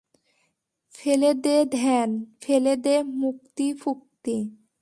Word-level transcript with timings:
ফেলে 0.95 1.31
দে 1.43 1.55
ধ্যান, 1.71 2.09
ফেলে 2.41 2.73
দে 2.75 2.95
মুক্তি-ফুক্তি। 3.03 4.37